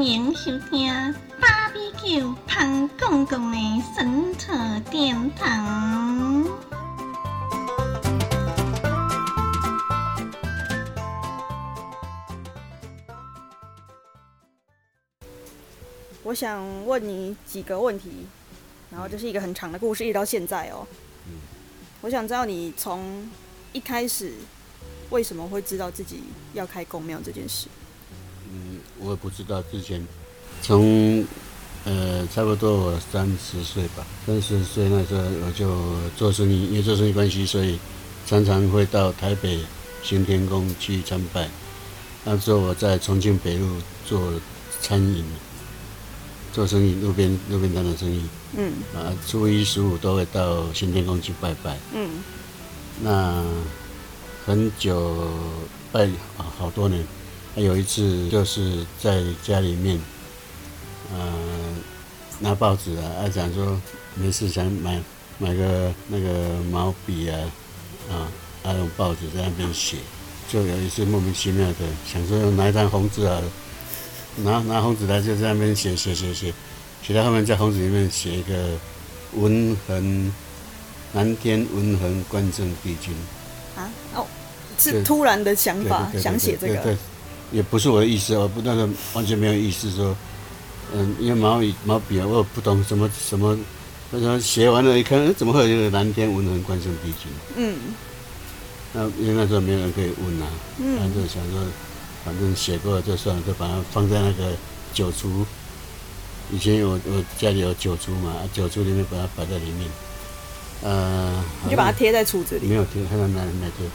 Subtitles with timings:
[0.00, 0.90] 欢迎收听
[1.38, 3.58] 芭比 Q 潘公公的
[3.94, 6.46] 神特殿堂。
[16.22, 18.26] 我想问你几个问题，
[18.90, 20.86] 然后这是一个很长的故事，一直到现在哦。
[22.00, 23.28] 我想知道你从
[23.74, 24.32] 一开始
[25.10, 26.22] 为什么会知道自己
[26.54, 27.68] 要开公庙这件事。
[28.52, 30.06] 嗯，我也不知道之前
[30.62, 31.24] 从
[31.84, 35.74] 呃差不多我三十岁吧，三十岁那时候我就
[36.16, 37.78] 做生意，因为做生意关系，所以
[38.26, 39.60] 常常会到台北
[40.02, 41.48] 行天宫去参拜。
[42.24, 43.66] 那时候我在重庆北路
[44.06, 44.32] 做
[44.80, 45.24] 餐饮，
[46.52, 48.22] 做生意，路边路边摊的生意。
[48.56, 51.78] 嗯啊，初一十五都会到行天宫去拜拜。
[51.94, 52.10] 嗯
[53.02, 53.42] 那
[54.44, 55.30] 很久
[55.92, 56.04] 拜
[56.36, 57.02] 啊，好多年。
[57.54, 59.98] 还有一次就是在家里面，
[61.12, 61.32] 呃，
[62.38, 63.80] 拿报纸啊，啊讲说
[64.14, 65.00] 没事想买
[65.38, 66.28] 买个那个
[66.70, 67.36] 毛笔啊，
[68.08, 68.30] 啊，
[68.62, 69.96] 啊用报纸在那边写，
[70.48, 73.42] 就有一次莫名其妙的想说拿一张红纸啊，
[74.36, 76.54] 拿拿红纸来就在那边写写写写，
[77.02, 78.78] 写到后面在红纸里面写一个
[79.34, 80.32] 文衡
[81.12, 83.12] 南天文衡关正帝君。
[83.76, 84.24] 啊哦，
[84.78, 86.98] 是突然的想法，想写这对对个。
[87.52, 90.16] 也不是我的意思，我不那个完全没有意思说，
[90.94, 93.58] 嗯，因为毛笔毛笔啊，我也不懂什么什么，
[94.10, 97.30] 那时候写完了，一看，哎怎么会有一个蓝天文人关圣帝君？
[97.56, 97.74] 嗯
[98.92, 101.60] 那因为那时候没有人可以问啊，然后嗯就想说，
[102.24, 104.52] 反正写过了就算了，就把它放在那个
[104.92, 105.44] 酒橱。
[106.52, 109.88] 以前有我家里有酒橱嘛，啊酒橱里面把它摆在里面，
[110.82, 112.66] 呃，你就把它贴在橱子里。
[112.66, 113.86] 没有贴，看到哪里没贴，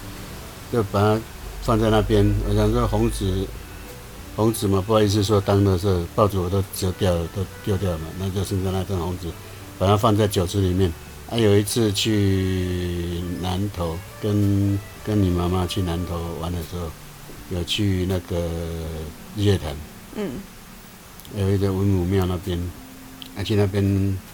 [0.71, 1.19] 就把它
[1.65, 2.23] 放在那边。
[2.47, 3.43] 我想说红纸，
[4.35, 9.27] 红纸嘛，不好意思说当的是报纸我都折掉了，都丢掉了嘛，那就剩下那张红纸，
[9.79, 10.93] 把它放在酒池里面。
[11.27, 16.87] 啊，有一次去南头，跟跟你妈妈去南头玩的时候，
[17.49, 18.47] 有去那个
[19.35, 19.75] 日月潭，
[20.15, 20.29] 嗯
[21.35, 22.59] 有一个文武庙那边，
[23.35, 23.83] 啊去那边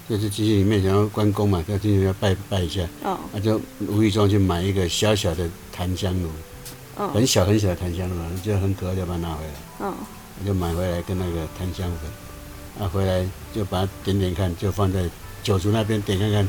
[0.09, 2.81] 就是进去里面想要关公嘛，要进去要拜拜一下。
[3.03, 6.29] 哦那就无意中去买一个小小的檀香炉，
[6.95, 9.93] 很哦小很小的檀香炉，就很可爱，就把它拿回来，哦
[10.39, 15.03] 我就买回来跟那个檀香粉，啊回来就把它点点看，就放在
[15.43, 16.47] 酒厨那边点看看，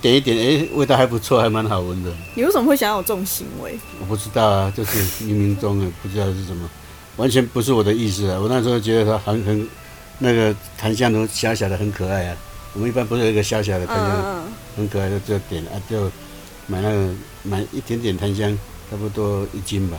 [0.00, 2.12] 点一点，哎，味道还不错，还蛮好闻的。
[2.34, 3.78] 你为什么会想要有这种行为？
[4.00, 6.68] 我不知道啊，就是冥冥中的不知道是什么，
[7.16, 8.38] 完全不是我的意思啊。
[8.40, 9.68] 我那时候觉得它很很
[10.18, 12.36] 那个檀香炉小小的很可爱啊。
[12.74, 14.44] 我们一般不是有一个小小的嗯檀香
[14.76, 16.04] 很可爱的，就点啊，就
[16.66, 17.08] 买那个
[17.42, 18.58] 买一点点檀香，
[18.92, 19.96] 差不多一斤吧，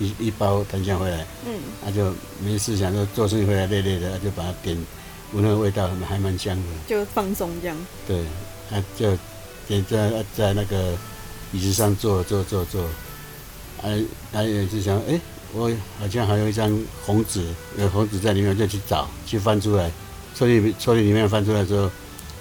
[0.00, 1.54] 一一包檀香回来，嗯。
[1.86, 2.12] 啊就
[2.44, 4.76] 没事想说做生意回来累累的，啊就把它点，
[5.32, 7.76] 闻那个味道还蛮香的，就放松这样。
[8.04, 8.18] 对，
[8.72, 9.16] 啊就
[9.68, 10.92] 点在在那个
[11.52, 12.82] 椅子上坐坐坐坐，
[13.80, 13.86] 啊
[14.32, 15.20] 他也是想，哎、
[15.52, 15.70] 我
[16.00, 16.76] 好像还有一张
[17.06, 17.46] 红纸，
[17.78, 19.88] 有红纸在里面，就去找去翻出来，
[20.34, 21.88] 抽屉抽屉里面翻出来之后，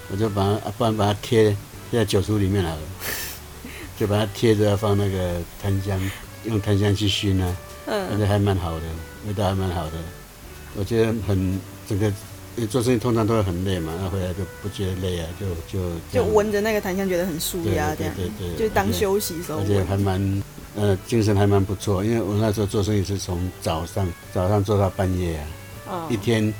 [0.09, 1.56] 我就把它，啊不然把它贴
[1.91, 2.79] 贴在酒橱里面来了，
[4.01, 6.01] 就把它贴着放那个檀香，
[6.45, 8.85] 用檀香去熏啊，而嗯且还蛮好的，
[9.28, 9.97] 味道还蛮好的，
[10.75, 12.11] 我觉得很整个。
[12.57, 19.81] 因为做生意通常都会很累嘛，那回来就不觉得累啊，就就就闻着那个檀香觉得很舒压，这样对对对对就当休息时候而且。
[19.85, 20.44] 还蛮
[20.75, 25.45] 呃精神还蛮不错，因为我那时候做生意是从早上早上做到半夜啊，
[25.88, 26.53] 哦一天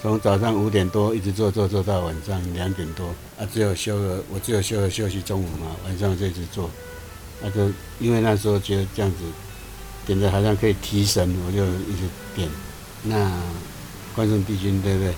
[0.00, 3.06] 从早上五点多一直做做做到晚上两点多
[3.38, 6.70] 啊，只有休了我只有休了休息中午嘛，晚上就一直做，
[7.42, 9.16] 那就因为那时候觉得这样子
[10.06, 12.48] 点的好像可以提神，我就一直点。
[13.02, 13.30] 那
[14.14, 15.14] 关圣帝君对不对？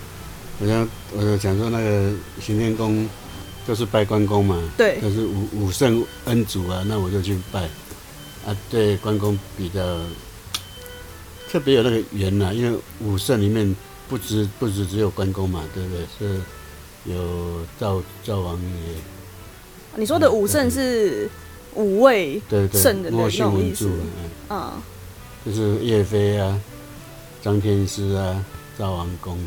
[0.59, 3.07] 我想我就想说那个行天宫
[3.65, 7.63] 都是拜关公嘛，对就是武武圣恩主啊，那我就去拜
[8.45, 9.99] 啊，对关公比较
[11.51, 13.75] 特别有那个缘呐、因为武圣里面
[14.11, 16.05] 不止不止只有关公嘛，对不对？
[16.19, 16.41] 是
[17.05, 18.95] 有赵赵王爷，
[19.95, 21.29] 你说的武圣是
[21.75, 23.85] 五位对对，圣人的莫那种意思。
[23.85, 24.03] 信文柱，
[24.49, 24.83] 嗯，啊，
[25.45, 26.59] 就是岳飞啊、
[27.41, 28.45] 张天师啊、
[28.77, 29.39] 赵王公，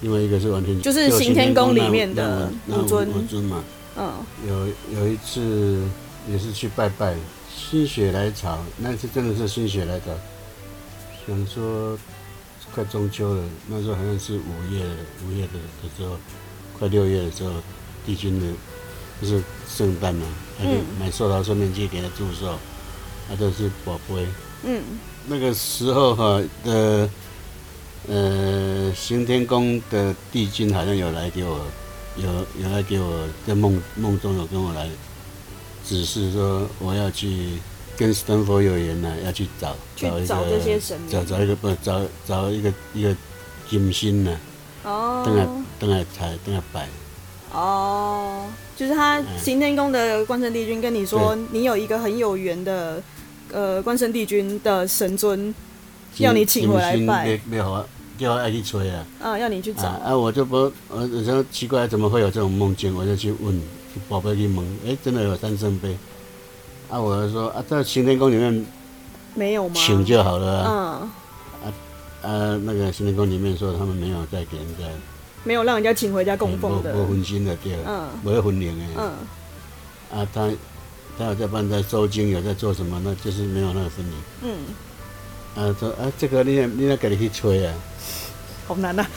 [0.00, 3.08] 另外一个是完全就是行天宫里面的那那五尊。
[3.10, 3.62] 五尊嘛。
[3.96, 4.12] 嗯。
[4.48, 4.66] 有
[4.98, 5.88] 有一次
[6.28, 7.14] 也是去拜拜，
[7.56, 10.06] 心血来潮，那次真的是心血来潮，
[11.28, 11.96] 想说
[12.74, 14.82] 快中秋了，那时候好像是五月，
[15.26, 16.16] 五月的的时候，
[16.78, 17.50] 快六月的时候，
[18.06, 18.46] 帝君的
[19.20, 20.26] 不是圣诞嘛，
[20.58, 22.58] 他就嗯买寿桃寿面去给他祝寿，
[23.28, 24.26] 他都是宝贝。
[24.64, 24.82] 嗯。
[25.26, 27.08] 那个时候哈的
[28.08, 31.64] 呃，行天宫的帝君好像有来给我，
[32.16, 32.28] 有
[32.60, 34.90] 有来给我在梦梦中有跟我来
[35.86, 37.58] 指示说我要去
[37.96, 43.14] 跟神佛有缘呢、要去找去找一找这些个神明找找一个不找找一个一个
[43.68, 44.36] 金星呢、
[44.82, 46.88] 等来哦等下才等下摆，
[47.52, 48.46] 哦，
[48.76, 53.02] 就是他嗯行天宫的关圣帝君跟你说，你有一个很有缘的
[53.52, 55.54] 呃关圣帝君的神尊，
[56.18, 57.40] 要你请回来拜
[58.18, 59.04] 叫我爱去吹啊。
[59.20, 59.82] 啊，要你去找。
[59.82, 60.16] 啊啊！
[60.16, 62.94] 我就不，我有时候奇怪，怎么会有这种梦境？
[62.94, 63.58] 我就去问，
[63.92, 65.96] 去宝贝去问，哎、真的有三圣杯。
[66.92, 68.66] 啊，我就说啊，在行天宫里面
[69.34, 69.74] 没有吗？
[69.74, 71.10] 请就好了啊。
[71.64, 71.72] 嗯，
[72.30, 74.84] 啊，那个行天宫里面说他们没有再给人家
[75.42, 76.94] 没有让人家请回家供奉的。
[76.94, 78.84] 无分心的对了，嗯没有分灵的。
[78.98, 80.50] 嗯，啊，他
[81.18, 83.00] 他有在帮在收经，有在做什么？
[83.02, 84.14] 那就是没有那个分灵。
[84.42, 87.74] 嗯，啊，说啊，这个你也你要给你去吹啊。
[88.68, 89.02] 好难啊。
[89.02, 89.08] 啊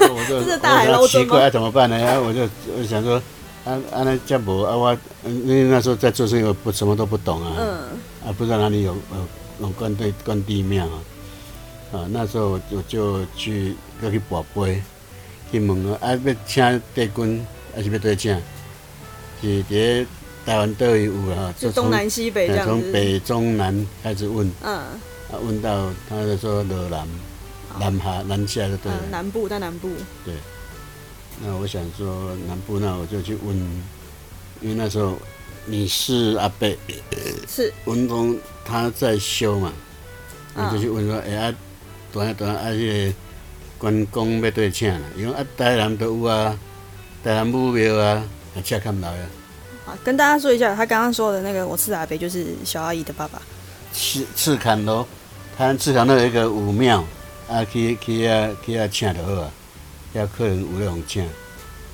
[0.00, 1.98] 我就 这大海我捞针奇怪、啊、怎么办呢？
[1.98, 2.42] 然后，我就
[2.76, 3.20] 我就想说，
[3.66, 7.68] 啊啊那这无啊我，因为那时候在做生意，我不什么都不懂啊，嗯。
[8.28, 9.28] 啊不知道哪里有呃
[9.60, 10.96] 有关对关帝庙啊，
[11.92, 14.80] 啊那时候我就就去要去跋杯，
[15.50, 18.40] 去问啊，啊要请帝君还是要对请？
[19.42, 20.06] 是伫
[20.46, 22.82] 台湾都有啊，就东南西北这哎样子。
[22.82, 24.74] 从北中南开始问，嗯。
[24.76, 24.88] 啊
[25.44, 27.04] 问到他就说罗南，
[27.80, 29.90] 南下南下就对南部在南部。
[30.24, 30.34] 对，
[31.42, 33.56] 那我想说南部，那我就去问，
[34.60, 35.18] 因为那时候
[35.66, 36.68] 你是阿伯
[37.46, 39.72] 是，文公他在修嘛，
[40.54, 41.54] 我就去问说，哎、啊，
[42.12, 43.14] 短短啊，迄、个
[43.78, 46.58] 关公要对请啦，因为啊台南都有啊，
[47.22, 48.24] 台南武庙啊，
[48.54, 49.28] 啊请看来啊，
[49.84, 53.42] 好，跟大家说一下，他刚刚说的那个我是阿伯就是小阿姨的爸爸。
[53.92, 55.06] 赤赤坎咯，
[55.56, 57.04] 台南赤坎那有一个武庙，
[57.48, 59.50] 啊去去啊去啊请就好啊，
[60.16, 61.22] 遐客人有那种请。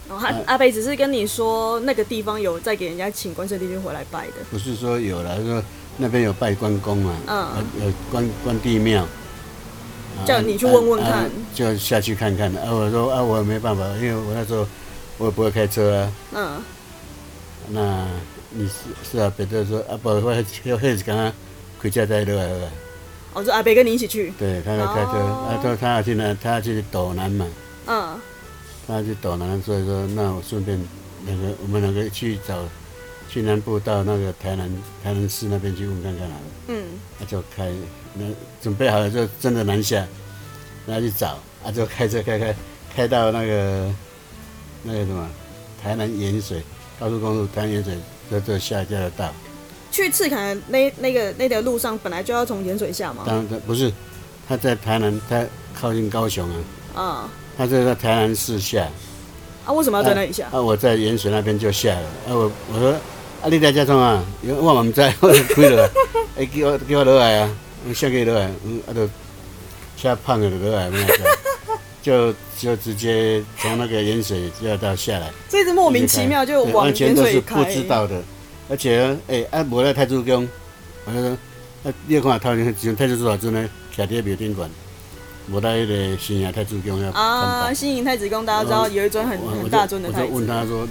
[0.08, 4.34] 然后他阿伯只是跟你说那个地方有在给人家请关圣帝君回来拜的。
[4.50, 5.62] 不是说有了，说
[5.96, 12.54] 那边有拜关公嘛，嗯啊有关关帝庙，啊叫你去问问看啊啊就下去看看。
[12.56, 14.66] 啊，我说啊，我没办法，因为我那时候
[15.18, 16.12] 我也不会开车啊。
[16.34, 16.62] 嗯，
[17.70, 18.06] 那
[18.50, 18.74] 你是
[19.10, 20.34] 是啊，别的说啊，不，我
[20.64, 21.32] 要黑子刚刚
[21.78, 22.70] 回家再落来好了。
[23.34, 24.30] 我说阿北跟你一起去。
[24.38, 26.36] 对，他要开车，哦啊，他他要去哪？
[26.42, 27.46] 他要去斗南嘛，
[27.92, 28.18] 嗯，
[28.86, 30.80] 他要去斗南，所以说那我顺便
[31.26, 32.64] 那个我们两个去找
[33.28, 34.66] 去南部到那个台南
[35.04, 36.42] 台南市那边去问看看好了。
[36.68, 36.84] 嗯，
[37.18, 37.70] 他就开，
[38.14, 38.24] 那
[38.62, 40.06] 准备好了就真的南下，
[40.86, 42.56] 然后去找，啊就开车开开
[42.94, 43.94] 开到那个
[44.82, 45.28] 那个什么
[45.82, 46.62] 台南盐水
[46.98, 47.98] 高速公路台南盐水，
[48.30, 49.30] 就就下就要到。
[49.90, 53.24] 去赤坎那那个那条路上本来就要从盐水下嘛。
[53.26, 53.92] 当然不是，
[54.48, 55.44] 他在台南，他
[55.74, 56.56] 靠近高雄啊，
[56.96, 58.86] 嗯，他就在台南市下。
[59.64, 60.48] 啊，为什么要在那里下？
[60.52, 62.02] 啊，我在盐水那边就下了。
[62.26, 62.90] 啊，我我说
[63.42, 64.22] 啊，你在家中啊？
[64.42, 65.90] 因为我嘛唔知，我就开落来，
[66.38, 67.50] 哎，叫我叫我落来啊，
[67.86, 69.08] 嗯，下个落来，嗯，啊，就
[69.96, 71.06] 下胖了就落来，没有
[72.02, 77.64] 就就直接从那个盐水就要到下来，这一直莫名其妙就往对完全盐都是不。
[77.64, 78.20] 知道的，
[78.68, 80.48] 而且哎，啊，无在太祖宫，
[81.04, 81.30] 我就说，
[81.84, 83.68] 啊，你看头前前太子多少阵呢？
[83.96, 84.68] 徛伫庙顶管，
[85.52, 87.74] 无在迄个新亚太子宫要看啊，板。
[87.74, 90.28] 新营太子宫大家知道有一尊很我我就很大尊的我太子。
[90.28, 90.88] 就问他说，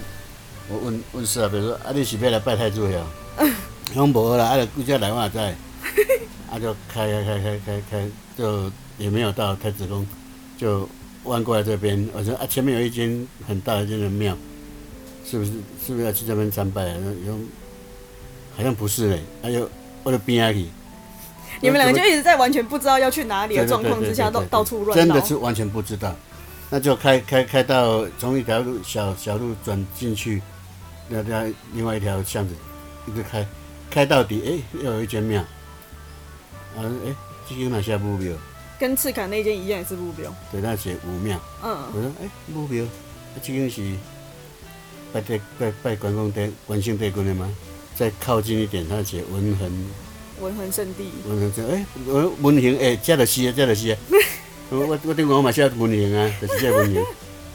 [0.68, 3.04] 我问问师啊，比如说啊，你是要来拜太子呀？
[3.92, 5.38] 讲无啦，啊，就估计来我也知，
[6.48, 10.06] 啊，就开开开开开开，就也没有到太子宫，
[10.56, 10.88] 就
[11.24, 12.08] 弯过来这边。
[12.12, 14.36] 我说啊，前面有一间很大的一间的庙，
[15.28, 15.50] 是不是
[15.84, 16.96] 是不是要去这边参拜啊？
[17.26, 17.36] 有
[18.56, 19.68] 好像不是嘞，还有
[20.04, 20.66] 我就边下去。
[21.62, 26.14] 你们两个就一直在完全不知道要去哪里的状况之下，到到处乱绕真的是完全不知道。
[26.68, 30.42] 那就开开开到从一条路小小路转进去，
[31.08, 32.54] 那那另外一条巷子，
[33.06, 33.46] 一直开
[33.90, 37.14] 开到底，哎、又有一间庙，啊，哎、
[37.48, 38.32] 这个哪下目标？
[38.78, 40.34] 跟赤坎那间一样，也是目标。
[40.50, 41.38] 对，那写五庙。
[41.62, 43.82] 嗯，我说，哎、武庙，啊，这间是
[45.12, 47.48] 拜地拜拜关公帝关圣帝君的吗？
[47.94, 49.70] 再靠近一点，他写文衡
[50.42, 51.04] 文魂圣地。
[51.28, 53.96] 文衡说，哎、我文衡，哎、这就是啊，这就是啊。
[54.70, 57.04] 我我我顶我嘛写文衡啊，就是这个文衡。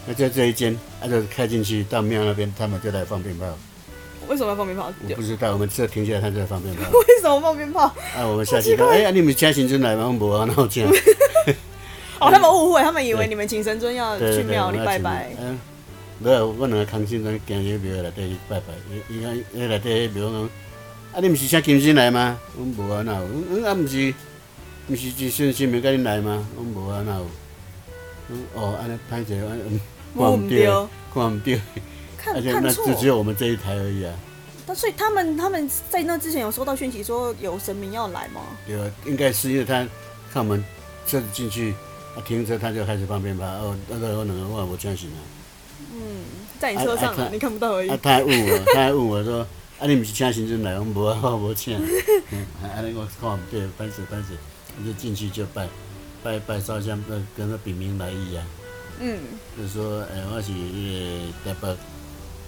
[0.06, 3.46] 那就这一间，啊就开进去到庙那边，他们就来放鞭炮。
[4.26, 4.92] 为什么要放鞭炮？
[5.08, 6.82] 我不知道，我们这停下来，他就在放鞭炮。
[6.90, 7.82] 为什么放鞭炮？
[8.16, 10.06] 啊，我们下去看，哎、啊，你们请神尊来吗？
[10.06, 10.86] 我无啊，那我请。
[12.20, 15.30] 哦，他们误会，他们以为你们请神尊要去庙里拜拜。
[15.40, 15.58] 嗯，
[16.18, 18.74] 没有，我两个空心尊今日庙内底去拜拜。
[19.08, 20.50] 伊伊讲，迄内底庙讲，
[21.12, 22.38] 啊，你毋是请金星来吗？
[22.56, 23.26] 我无啊，哪有？
[23.50, 24.14] 嗯啊，毋是，
[24.88, 26.46] 毋是一顺神明甲恁来吗？
[26.56, 27.26] 我无啊，哪有？
[28.30, 29.80] 嗯，哦，安尼歹势，安嗯，
[30.14, 31.60] 摸唔丢，看唔对，
[32.18, 32.94] 看 而且那看错就。
[32.94, 34.14] 只有我们这一台而已啊。
[34.66, 38.42] 那所以他们他们在那之前有收到讯息说有神明要来吗？
[38.66, 38.90] 对啊？
[39.06, 39.74] 应该是因为他
[40.30, 40.62] 看我们
[41.06, 41.72] 车子进去，
[42.14, 45.20] 啊停车他就开始放鞭炮，哦，那个我两个我也无相信啊。
[46.60, 47.98] 在你车上啊，啊啊你看不到而已啊，。
[48.02, 49.46] 他还问我，他还问我说，
[49.80, 50.76] 啊，你毋是请先生来？
[50.78, 51.76] 我无啊， 我无请。
[51.76, 51.82] 啊
[52.74, 54.36] 安尼我看唔对，歹势歹势，
[54.78, 55.68] 我就进去就拜，
[56.22, 58.44] 拜拜烧香，跟跟他禀明来意啊，
[58.98, 59.18] 嗯，
[59.56, 61.76] 就说，诶、我是迄个台北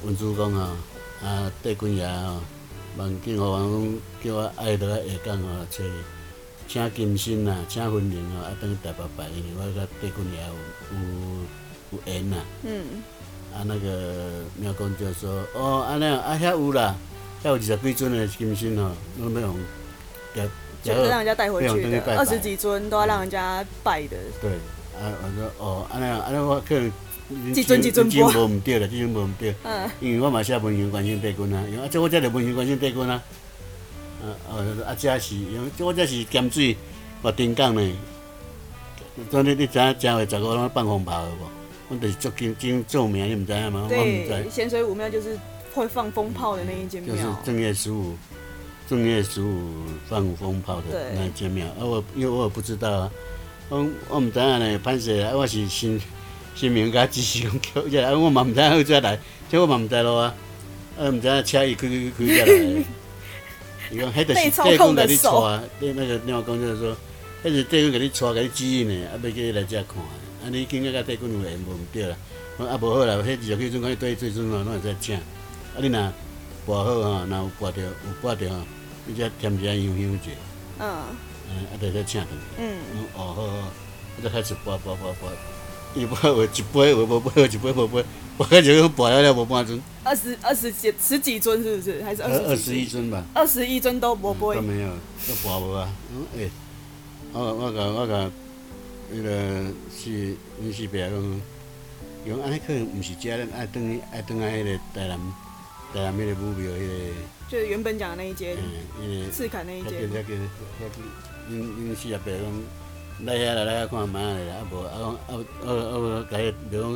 [0.05, 0.77] 文主公啊，
[1.23, 2.41] 啊，戴君爷啊，
[2.97, 3.95] 望敬互王
[4.25, 5.85] 叫我爱落来下港吼，找
[6.67, 10.53] 请金星啊，请婚灵吼，啊，等于台北拜，因为我甲戴君爷有
[10.99, 10.99] 有
[11.93, 12.37] 有缘呐。
[12.65, 12.83] 嗯，
[13.55, 16.97] 啊，那个庙公就说，哦，安尼啊，啊，遐有啦，
[17.42, 19.56] 遐有二十几尊的金星吼，拢要用
[20.35, 20.44] 调
[20.82, 24.16] 就是让人家带回去的，二十几尊都要让人家拜的。
[24.40, 24.50] 对，
[24.99, 33.23] 啊，我说，哦，安尼啊，安尼我可能几尊几尊无毋对啦，这尊无毋对，嗯，因为我嘛写文献关心帝君啊，因为啊，这我这着文献关心帝君啊，
[34.23, 36.76] 啊，哦，啊，这是因为这我这是咸水
[37.23, 37.92] 活丁港呢，
[39.30, 41.49] 昨你你知影正月十五拢放风炮的无？
[41.90, 43.88] 阮就是足经经做名，你毋知影吗？
[43.90, 44.50] 我毋对，知。
[44.50, 45.38] 咸水武庙就是
[45.73, 47.43] 会放风炮的那一间就是庙。
[47.45, 48.15] 正月十五，
[48.89, 51.00] 正月十五放风炮的对。
[51.15, 53.11] 那一间庙，啊我因为我也不知道啊，
[53.69, 56.00] 我我毋知影呢，歹势啊，我是新
[56.55, 60.35] 新民甲支持讲叫遮来，啊我嘛毋知影好遮来，即我嘛毋知咯啊，
[60.99, 62.45] 啊毋知影车伊开开开遮来。
[62.47, 62.85] 的，
[63.93, 66.97] 伊讲迄就是被操帝君甲你控的手带，你那个庙公就是说，
[67.45, 71.73] 迄是帝君甲你带，甲你指引的，啊要叫你来遮看的，啊你今个甲帝君有缘无？
[71.73, 72.17] 毋对啦，
[72.59, 75.19] 啊无好啦，迄二十几尊讲对最尊吼，拢会使请，
[75.75, 75.99] 啊你若
[76.67, 77.91] 跋好吼，若有跋着有
[78.23, 78.57] 跋着吼，
[79.07, 80.31] 你则添一下香香者，
[80.79, 80.89] 嗯
[81.49, 82.35] 嗯，啊，就再请转去。
[82.59, 83.73] 嗯，嗯，哦，好好，
[84.17, 85.31] 我就开始跋跋跋跋，
[85.95, 88.05] 伊跋有一杯有无杯，有一杯无杯，
[88.37, 92.03] 我开始跋了了无半尊，二十二十几十几尊是不是？
[92.05, 94.62] 还是二十二二十一尊吧，二十一尊都不会都。
[94.62, 94.89] 没有，
[95.27, 95.91] 都跋无啊。
[96.12, 96.50] 嗯，诶、
[97.33, 98.31] 我我甲我甲
[99.12, 99.31] 迄个
[99.97, 101.41] 是恁四伯讲，
[102.25, 105.19] 伊讲安尼可能毋是遮，咱爱转去爱转来迄个台南
[105.92, 107.14] 台南迄个武庙迄、个。
[107.49, 108.56] 就是原本讲的那一间
[109.00, 110.18] 嗯，因为赤坎那一间遐叫。
[110.18, 111.00] 遐叫遐叫，
[111.50, 112.42] 恁恁四阿伯讲
[113.26, 115.04] 来遐啦，来遐看妈的啦，啊无啊讲
[115.35, 115.70] 啊啊
[116.20, 116.92] 啊，甲伊庙讲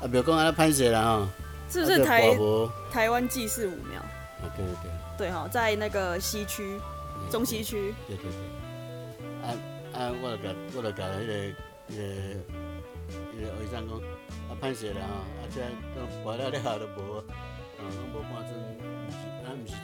[0.00, 1.30] 啊庙讲安尼歹势啦吼，啊
[1.70, 2.36] 是不是台
[2.90, 4.00] 台湾祭祀武庙？
[4.00, 6.80] 啊对对对，对哈，在那个西区
[7.20, 7.94] 嗯中西区。
[8.06, 8.32] 对对对，
[9.42, 9.52] 啊
[9.92, 11.34] 啊我就甲我就甲迄个
[11.90, 12.02] 迄个
[13.34, 13.84] 迄个讲
[14.48, 15.60] 啊歹势啦吼，啊这
[15.94, 17.22] 都跋了了都无，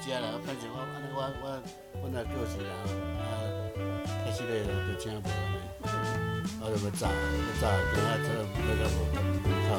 [0.05, 0.77] 啊毋是遮啦，歹势我
[1.15, 1.45] 我我
[2.03, 3.25] 我若过世啦吼，啊
[4.25, 5.57] 开始咧就请无安尼。
[6.61, 7.63] 我就要炸，要炸，
[7.95, 8.97] 今仔这要甲无
[9.69, 9.71] 靠。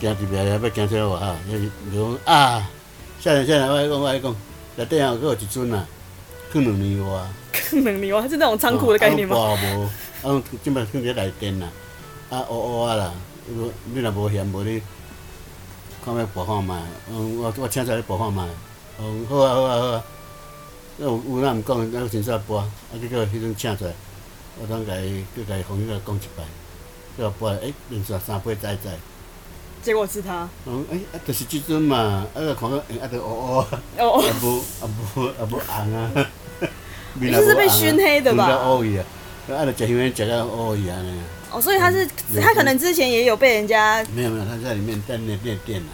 [0.00, 1.60] 行一边也要行出来外口，就是
[1.92, 2.70] 讲啊，
[3.20, 4.34] 少年少年，我来讲我来讲，
[4.78, 5.84] 内底啊，佫有一尊啊，
[6.52, 7.20] 放两年外。
[7.82, 9.36] 能力哇，是那种仓库的概念吗？
[9.36, 9.58] 啊，
[10.22, 11.68] 无，啊，即摆放伫内电啦，
[12.30, 13.12] 啊，乌乌啊啦，
[13.48, 14.80] 如你若无嫌无你，
[16.04, 16.80] 看要播看卖，
[17.10, 18.46] 嗯，我我请出来播看卖，
[19.00, 20.04] 嗯，好啊好啊好啊，
[20.98, 22.70] 有有哪毋讲，咱真煞播，啊，
[23.00, 23.92] 结果迄阵请出来，
[24.60, 26.44] 我当甲伊，佮甲伊红个讲一摆，
[27.18, 28.96] 叫我播，诶，连续三杯在在，
[29.82, 30.48] 结果是他。
[30.66, 33.68] 嗯，诶，啊，就是即阵嘛，啊，就看到，诶，啊，就乌乌啊。
[33.98, 36.30] 哦，啊无啊无啊无红啊，
[37.14, 38.70] 你就是被熏黑的吧？
[38.70, 39.04] 乌伊啊，
[39.50, 41.20] 啊，就食香烟食到乌伊安尼。
[41.50, 42.06] 哦，所以他是
[42.40, 45.88] 他可能之前也有被人家，没有没有，他在里面在那练电啊，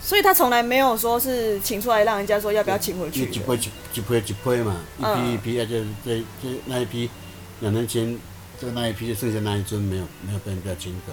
[0.00, 7.10] 所以他从来没有说是请出来让人家说要不要请回去一批一一批一批嘛，一批一批啊，就这这那一批
[7.58, 8.16] 两年前，
[8.60, 11.12] 这那一批就剩下那一尊没有没有被人家请走，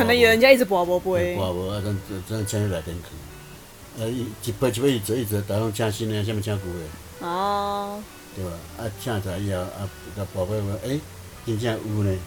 [0.00, 1.18] 可能有人家一直博博博。
[1.36, 1.94] 挂无啊，真
[2.26, 7.26] 真请去内电去，呃，一一批一批一直一直，逐拢请新的，啥物请旧的。
[7.28, 8.02] 哦，
[8.34, 8.50] 对吧？
[8.78, 10.98] 啊，请出来以后，啊，甲宝贝问，诶、
[11.44, 12.18] 真正有呢，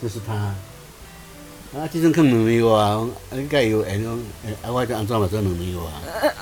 [0.00, 0.32] 就是他。
[1.76, 5.82] 啊，即阵放两年外，讲啊，你甲伊有缘讲，诶，啊，我就安怎嘛做两年外。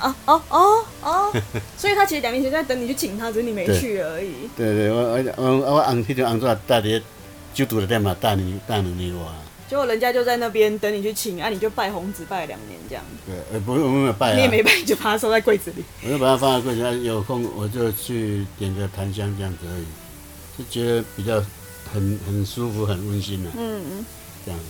[0.00, 1.42] 哦哦哦哦，
[1.76, 4.48] 所以他其实两年前在等你去请他，只是你没去而已。
[4.56, 7.02] 对对，我我我我红迄阵红纸搭伫
[7.52, 9.24] 酒厨内底嘛，搭两搭两年外。
[9.68, 15.84] 结果人家就在那边等你去请，啊，你就拜红纸拜两年这样，对，呃，不是我们没有拜啊，你也没拜，你就把它收在柜子里。
[16.04, 19.86] 我就把它放在柜子上，有空我就去点个檀香这样子而已，
[20.58, 21.42] 就觉得比较
[21.92, 24.06] 很很舒服，很温馨的、嗯嗯，
[24.44, 24.60] 这样。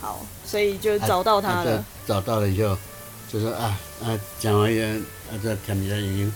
[0.00, 1.78] 好，所以就找到他啊了。
[1.78, 2.76] 就找到了以后，
[3.30, 4.86] 就说啊啊，讲完以后，
[5.30, 6.32] 啊再添一下营养，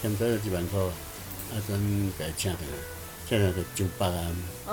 [0.00, 1.78] 添这一万块，啊咱
[2.18, 2.78] 给他请回来，
[3.28, 4.26] 请来个九百啊，
[4.66, 4.72] 哦，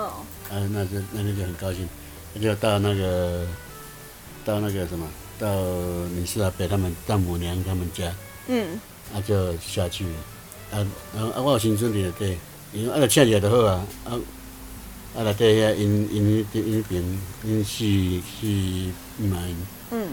[0.50, 2.03] 啊那就那天就很高兴，那
[2.40, 3.46] 就到那个
[4.44, 5.06] 到那个什么，
[5.38, 5.48] 到
[6.14, 8.12] 你是阿伯他们丈母娘他们家，
[8.48, 8.80] 嗯，
[9.14, 10.04] 啊就下去。
[10.04, 10.12] 了，
[10.72, 10.86] 啊
[11.16, 12.38] 啊啊我有先生伫内底，
[12.72, 14.18] 因为啊就请起来就好啊，啊
[15.16, 17.84] 啊内底遐因因因因边因四
[18.40, 18.46] 四
[19.24, 19.56] 嘛因。
[19.90, 20.08] 嗯，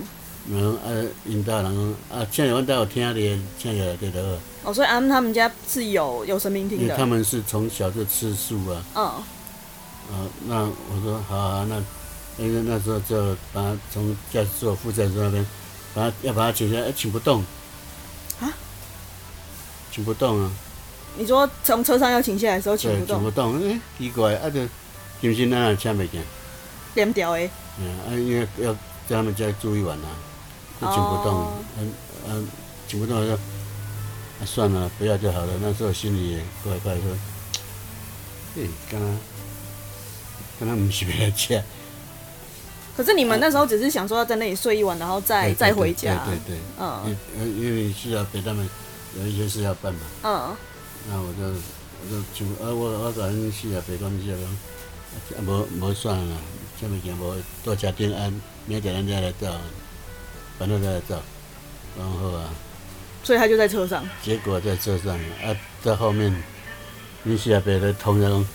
[0.51, 0.89] 然后啊，
[1.25, 4.19] 因大人讲啊，请阮兜有听咧，请起来对头。
[4.63, 6.95] 哦，所以他们他们家是有有神明厅的。
[6.95, 9.03] 他们是从小就吃素啊，嗯，
[10.11, 11.81] 啊，那我说好啊，那
[12.37, 15.45] 因为那时候就把他从驾驶座、副驾驶座那边，
[15.93, 17.43] 把他要把他请下来，哎，请不动。
[18.39, 18.51] 啊？
[19.91, 20.51] 请不动啊？
[21.17, 24.61] 你说从车上要请下来的时候请，不动请不，动，哎，奇怪，啊，就
[25.19, 26.23] 金星咱也请袂见，
[26.95, 27.49] 连掉诶。
[27.77, 28.73] 嗯，啊，因为要
[29.07, 30.07] 在他们家住一晚啊，
[30.79, 31.93] 就请不动，哦嗯
[32.29, 32.47] 嗯，
[32.87, 33.39] 请不动就，啊
[34.45, 35.53] 算了，不要就好了。
[35.61, 37.03] 那时候心里也怪怪说，
[38.55, 39.17] 诶、刚刚，
[40.61, 41.61] 刚刚不是要来吃，
[42.95, 46.23] 可是你们那时候只是想说要在那里睡一晚，然后再对再回家。
[46.25, 48.67] 对对对，嗯因因为是要陪他们
[49.19, 50.55] 有一些事要办嘛，嗯，
[51.09, 54.45] 那我就我就请，啊我我甲恁四阿伯讲四阿伯
[55.29, 56.37] 讲，啊无无算啦，
[56.79, 59.47] 这物件无多吃点安，明天咱再来走，
[60.59, 61.21] 反正再来走，
[61.97, 62.49] 然后啊。
[63.23, 64.03] 所以他就在车上。
[64.23, 66.35] 结果在车上啊，在后面，
[67.23, 68.45] 你四阿伯咧通着讲，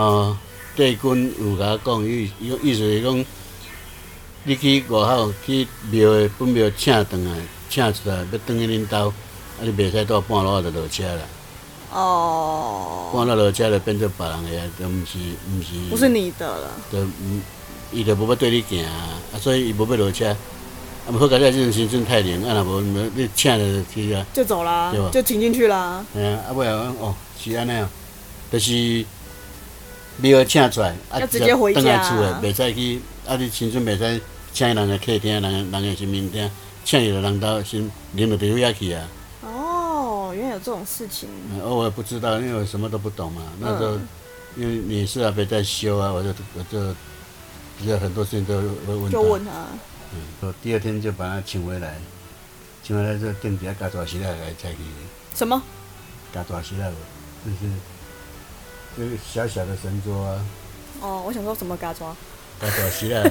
[0.00, 0.36] 哦，
[0.74, 3.24] 帝君有甲我讲，意意意思是讲，
[4.44, 7.30] 你去外口去庙的本庙请转来，
[7.70, 11.22] 请出来要转去恁兜，啊你袂使到半路就落车啦，
[11.92, 16.68] 哦，半路落车就变做别人的啊，就毋是毋是，不是你的了。
[16.90, 17.40] 就毋，
[17.92, 20.36] 伊就无要对你行啊，啊所以伊无要落车，啊
[21.12, 24.26] 无好佳在这种时阵太灵，啊若无你请就去啊。
[24.34, 26.04] 就走啦就请进去啦。
[26.14, 27.86] 嗯啊，啊尾后讲哦，是安尼哦，
[28.50, 29.04] 就是
[30.16, 34.20] 庙请出来，啊，要直接回家倒来厝诶，袂使去，啊，你亲像袂使
[34.52, 36.50] 请人诶客厅，人人诶神明厅，
[36.84, 39.08] 请入人兜先领到地遐去啊。
[39.42, 41.28] 哦，原来有这种事情。
[41.52, 43.42] 嗯哦，我也不知道，因为我什么都不懂嘛。
[43.58, 44.08] 那时候，嗯
[44.54, 46.94] 因为你是阿伯在修啊，我就我就
[47.78, 49.10] 比较很多事情都会问他。
[49.10, 49.50] 就问他，
[50.12, 51.96] 嗯，我第二天就把他请回来，
[52.82, 54.76] 请回来之后，店底下加大石来来采去。
[55.34, 55.62] 什么？
[56.34, 56.94] 加大石来无，
[57.46, 57.72] 就是
[58.94, 60.44] 这个小小的神桌啊，
[61.00, 62.14] 哦，我想说什么嘎抓，
[62.60, 63.22] 加大石来，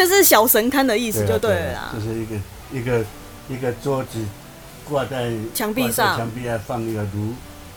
[0.00, 1.94] 就是小神龛的意思啊就对了。
[1.94, 2.34] 就是一个
[2.72, 3.04] 一个
[3.50, 4.18] 一个桌子
[4.88, 6.16] 挂在墙壁上。
[6.16, 7.34] 墙壁上放一个炉，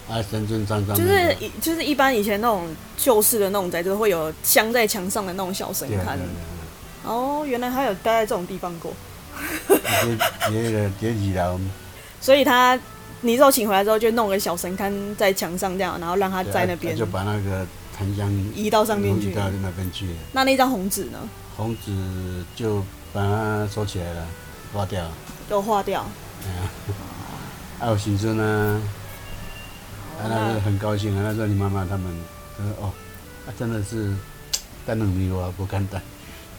[0.09, 6.17] 啊，神尊上上就是的以就是一般以前那种旧式的那种宅子会有镶在墙上的那种小神龛。
[7.03, 8.93] 哦，原来他有待在这种地方过，
[10.49, 11.59] 叠叠叠二楼，
[12.21, 12.79] 所以他
[13.19, 16.95] 你之后请回来之后就弄个小神龛在墙上这样，然后让他在那边。
[16.95, 17.67] 就把那个
[18.03, 19.33] 檀香移到上面去移。
[19.33, 21.17] 到那边去，那那张红纸呢？
[21.55, 21.93] 红纸
[22.55, 24.27] 就把它收起来了，
[24.73, 25.09] 刮掉，
[25.47, 26.05] 都化掉。
[26.45, 26.69] 哎 呀，
[27.79, 28.81] 还有新孙啊。
[30.19, 31.23] 啊，那时候很高兴啊！
[31.23, 32.05] 那时候你妈妈他们，
[32.57, 32.93] 他说哦，
[33.47, 34.13] 啊，真的是
[34.85, 35.99] 等两年我不敢等，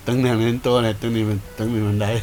[0.04, 2.20] 等两年多了，等你们等你们来。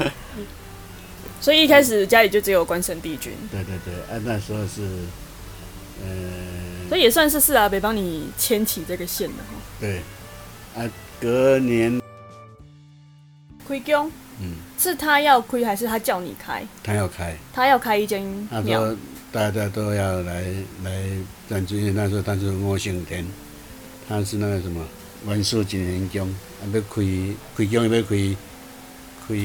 [1.40, 4.82] 所以一开始家里就只有关圣帝君，对对对，啊，那时候是，
[6.04, 6.08] 呃，
[6.90, 9.54] 所以也算是四阿北帮你牵起这个线的哈。
[9.78, 10.00] 对，
[10.76, 12.00] 啊，隔年，
[13.68, 14.10] 开工？
[14.40, 16.66] 嗯，是他要开还是他叫你开？
[16.82, 18.96] 他要开，他要开一间他庙说
[19.30, 20.42] 大家都要来
[20.82, 21.04] 来
[21.48, 23.24] 赞助，因为那时候他是我姓田，
[24.08, 24.84] 他是那个什么
[25.26, 26.28] 文殊金元宫，
[26.60, 26.90] 啊，要开
[27.54, 28.36] 开工要开
[29.28, 29.36] 开，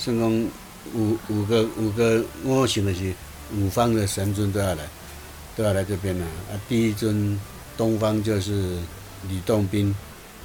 [0.00, 0.48] 算讲
[0.96, 3.12] 五五个五个我姓的是
[3.54, 4.82] 五方的神尊都要来，
[5.56, 6.24] 都要来这边了。
[6.24, 7.38] 啊，第一尊
[7.76, 8.78] 东方就是
[9.28, 9.94] 李洞宾，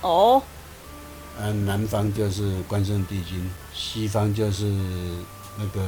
[0.01, 0.41] 哦，
[1.39, 4.65] 啊，南方就是关圣帝君，西方就是
[5.57, 5.81] 那个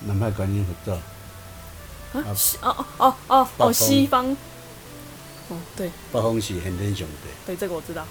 [0.00, 0.98] 南派观音佛教。
[0.98, 4.36] 啊啊西哦哦哦哦哦，西方。
[5.48, 8.02] 哦，对北方是先天上帝，对，这个我知道。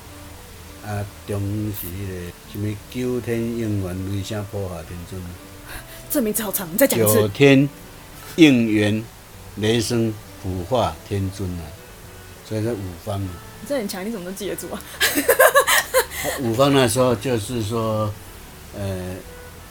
[0.86, 1.42] 啊，中
[1.82, 5.22] 是迄、个什么九天应元雷声普下天尊，
[6.10, 7.28] 这名字好长，你再讲一九。
[7.28, 7.68] 天
[8.36, 9.04] 应元
[9.58, 11.64] 雷声普化天尊啊，
[12.48, 13.30] 所以说五方啊。
[13.62, 14.80] 你这很强，你怎么都记得住啊？
[14.80, 14.84] 啊
[16.42, 18.12] 五方那时候就是说，
[18.78, 19.16] 呃，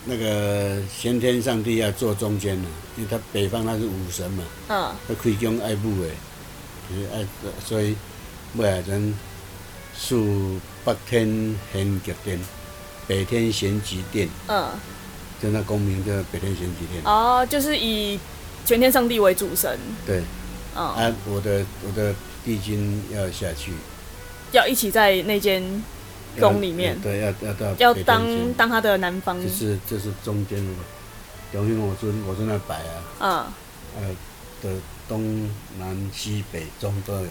[0.04, 6.08] 那个先天上帝要坐中间的，因为他北方他是武神嘛，嗯，他开疆爱武的，
[6.88, 7.24] 就是爱，
[7.64, 7.96] 所以
[8.56, 9.14] 尾来人
[9.96, 12.40] 属北天玄极殿，
[13.06, 14.70] 北天玄极殿，嗯，
[15.42, 17.02] 就那功名叫北天玄极殿。
[17.04, 18.18] 哦，就是以
[18.64, 20.22] 全天上帝为主神，对，
[20.74, 23.72] 嗯，啊，我的我的帝君要下去，
[24.52, 25.62] 要一起在那间
[26.40, 28.22] 宫里面，对，要要到要当
[28.54, 30.72] 当他的男方，就是就是中间的
[31.52, 33.52] 中间我尊我尊那摆啊，
[33.98, 34.16] 嗯，呃
[34.62, 35.48] 的东
[35.78, 37.28] 南西北中都有，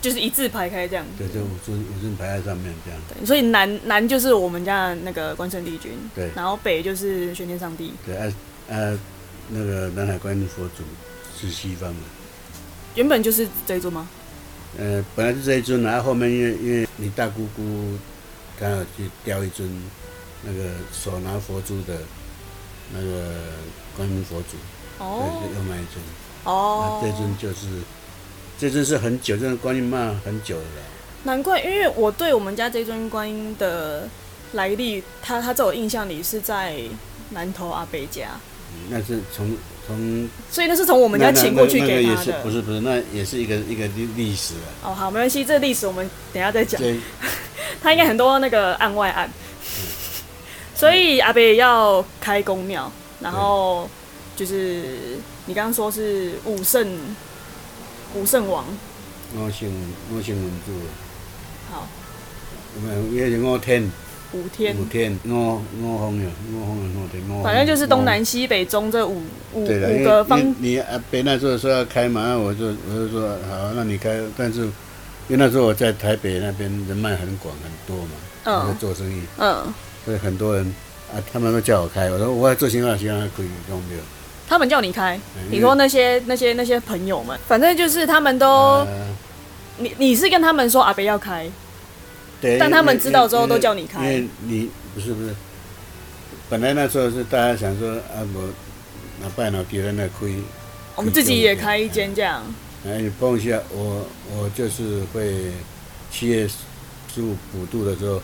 [0.00, 1.04] 就是一字排开这样。
[1.18, 3.00] 对，就五尊五尊排在上面这样。
[3.06, 6.30] 对，所以南南就是我们家的那个关圣帝君，对。
[6.34, 7.92] 然后北就是玄天上帝。
[8.06, 8.32] 对啊
[8.70, 8.98] 啊，
[9.50, 10.84] 那个南海观音佛祖
[11.38, 12.00] 是西方的，
[12.94, 14.08] 原本就是这一尊吗？
[14.78, 17.98] 呃，本来是这一尊，然后后面因为因为你大姑姑
[18.58, 19.68] 刚好去雕一尊
[20.44, 21.98] 那个手拿佛珠的
[22.94, 23.32] 那个
[23.96, 24.56] 观音佛祖，
[24.98, 26.00] 哦又卖一尊。
[26.44, 27.66] 哦啊，，这尊就是
[28.58, 30.64] 这尊是很久，这尊观音骂很久了。
[31.24, 34.08] 难怪，因为我对我们家这尊观音的
[34.52, 36.80] 来历，他他在我印象里是在
[37.30, 38.40] 南头阿北家，嗯
[38.88, 39.56] 那是从
[39.86, 42.42] 从所以那是从我我们家请过去那个也是给他的。
[42.42, 44.90] 不是不是，那也是一个一个历历史啊。
[44.90, 46.80] 哦，好，没关系，这历史我们等一下再讲。
[47.82, 49.30] 他应该很多那个案外案，
[50.74, 53.88] 所以阿北要开公庙，然后
[54.36, 56.98] 就是你刚刚说是武圣
[58.14, 58.64] 武圣王，
[59.34, 59.72] 我姓
[60.14, 60.72] 我姓文柱，
[61.72, 61.86] 好
[62.76, 63.90] 我们也是我天
[64.32, 67.42] 五天，五天五五方呀，五方的五天五。
[67.42, 74.60] 反正就是东南西北中这五五五个方你阿北那时候说要开嘛，那我就我就说好，那你开，但是
[75.28, 78.10] 因为那时候我在台北那边人脉很广很多嘛，
[78.44, 79.64] 我在嗯做生意，嗯，
[80.04, 80.64] 所以很多人
[81.12, 84.00] 啊，他们都叫我开，我说我要做新话，新话可以用没有？
[84.48, 88.86] 他们叫你开，嗯你说那些那些那些朋友们，反正就是他们都呃
[89.78, 91.48] 你你是跟他们说阿北要开，
[92.40, 95.34] 对，但他们知道之后都叫你开因为你不是不是，
[96.48, 98.48] 本来那时候是大家想说啊，我
[99.20, 100.36] 那拜哪别人来亏，
[100.96, 102.42] 我们自己也开一间这样，
[102.86, 105.52] 哎，你碰一下我，我就是会
[106.10, 106.48] 七月
[107.12, 108.22] 十五普渡的时候，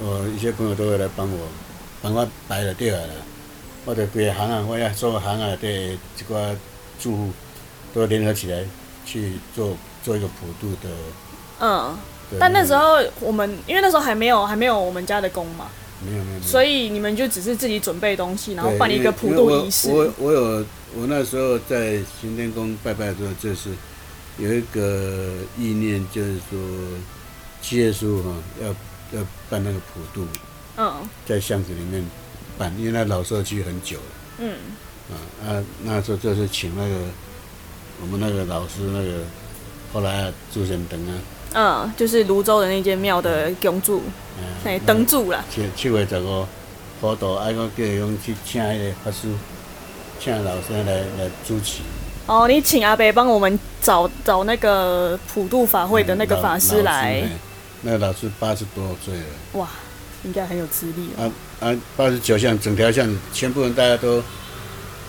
[0.00, 1.48] 我一些朋友都会来帮我，
[2.00, 3.14] 帮我摆了对了啦。
[3.84, 6.56] 我的规个行啊，我要所有行啊对这个
[7.00, 7.32] 住户
[7.92, 8.64] 都联合起来
[9.04, 10.88] 去做做一个普渡的。
[11.60, 11.98] 嗯。
[12.30, 15.68] 的但那时候我们因为那时候还没有还没有我们家的工嘛，
[16.04, 19.88] 没有没有所以你们就只是自己准备东西，然后对办一个普渡仪式。
[19.90, 23.70] 我我我有我那时候在行天宫拜拜的时候，就是
[24.38, 26.58] 有一个意念，就是说
[27.62, 28.68] 七月十五哈要
[29.18, 30.26] 要办那个普渡，
[30.76, 30.92] 嗯。
[31.26, 32.04] 在巷子里面
[32.58, 34.04] 办，因为那老社区很久了。
[34.38, 34.54] 嗯，
[35.10, 35.14] 啊
[35.46, 36.96] 啊，那时候就是请那个
[38.00, 39.24] 我们那个老师那个
[39.92, 41.14] 后来啊朱贤等啊，
[41.54, 44.02] 嗯，就是泸州的那间庙的供主，
[44.64, 45.44] 哎，嗯，灯柱啦。
[45.48, 46.44] 七七月十五
[47.00, 49.28] 普渡，啊，我叫伊讲去请迄个法师，
[50.20, 51.80] 请老师来来主持。
[52.26, 57.26] 哦，你请阿伯帮我们找找那个普渡法会的那个法师来老，
[57.82, 59.68] 那个老师八十多岁了，哇，
[60.24, 61.30] 应该很有资历哦。
[61.60, 64.22] 啊啊，八十九巷整条巷全部人大家都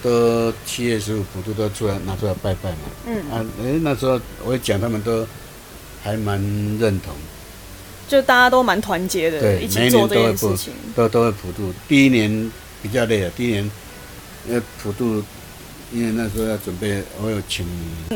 [0.03, 2.77] 都七月十五普渡都出来拿出来拜拜嘛。
[3.07, 5.25] 嗯，啊，诶、那时候我一讲，他们都
[6.05, 6.39] 还蛮
[6.77, 7.15] 认同，
[8.07, 10.71] 就大家都蛮团结的，对一起做这件事情。
[10.95, 11.73] 都都会普渡。
[11.87, 12.51] 第一年
[12.83, 13.71] 比较累了，第一年
[14.47, 15.23] 呃普渡，
[15.91, 17.65] 因为那时候要准备，我有请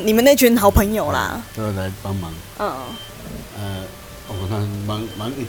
[0.06, 2.32] 你们那群好朋友啦，都来帮忙。
[2.60, 2.70] 嗯，
[3.58, 3.84] 呃，
[4.28, 5.48] 我那忙忙一，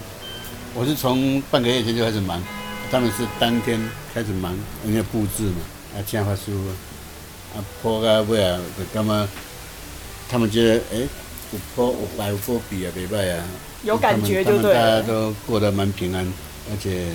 [0.72, 2.42] 我是从半个月前就开始忙，
[2.90, 3.78] 他们是当天
[4.14, 5.60] 开始忙，因为布置嘛，
[5.94, 6.52] 啊，请法师
[7.54, 9.28] 啊，铺到尾啊，就感觉
[10.30, 11.08] 他们觉得，诶、
[11.52, 13.42] 有铺有白有波比啊，袂歹啊，
[13.82, 14.80] 有感觉就他们对了。
[14.80, 16.26] 大家都过得蛮平安，
[16.70, 17.06] 而且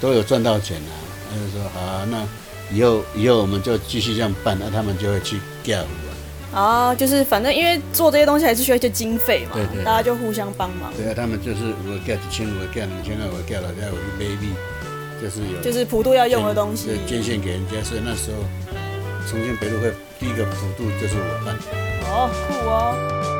[0.00, 0.92] 都有赚到钱啊。
[1.30, 2.26] 他就说好、啊，那
[2.74, 5.86] 以后以后我们就继续这样办，那、他们就会去调啊。
[6.54, 14.54] 啊，就是反正因为做这些东西还是需要一些经费嘛，对对大家就互相帮忙，对啊，他们就是我调一千，我调两千，我调了，再我去买米，
[15.20, 17.06] 就是有就是普渡要用的东西对。
[17.06, 17.82] 捐献给人家。
[17.82, 18.38] 所以那时候
[19.28, 21.54] 重庆北路会第一个普渡就是我办。
[22.08, 23.35] 哦，酷哦。